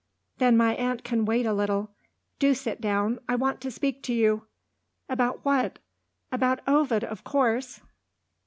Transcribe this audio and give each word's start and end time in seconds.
"Then 0.39 0.57
my 0.57 0.73
aunt 0.73 1.03
can 1.03 1.25
wait 1.25 1.45
a 1.45 1.53
little. 1.53 1.91
Do 2.39 2.55
sit 2.55 2.81
down! 2.81 3.19
I 3.29 3.35
want 3.35 3.61
to 3.61 3.69
speak 3.69 4.01
to 4.05 4.15
you." 4.15 4.47
"About 5.07 5.45
what?" 5.45 5.77
"About 6.31 6.61
Ovid, 6.67 7.03
of 7.03 7.23
course!" 7.23 7.81